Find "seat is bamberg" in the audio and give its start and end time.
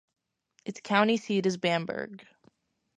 1.17-2.25